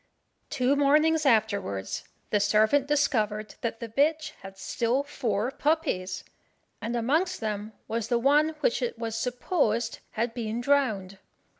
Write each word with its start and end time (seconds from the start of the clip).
Two 0.49 0.75
mornings 0.75 1.27
afterwards, 1.27 2.05
the 2.31 2.39
servant 2.39 2.87
discovered 2.87 3.53
that 3.61 3.79
the 3.79 3.87
bitch 3.87 4.31
had 4.41 4.57
still 4.57 5.03
four 5.03 5.51
puppies, 5.51 6.23
and 6.81 6.95
amongst 6.95 7.39
them 7.39 7.73
was 7.87 8.07
the 8.07 8.17
one 8.17 8.55
which 8.61 8.81
it 8.81 8.97
was 8.97 9.15
supposed 9.15 9.99
had 10.13 10.33
been 10.33 10.59
drowned. 10.59 11.19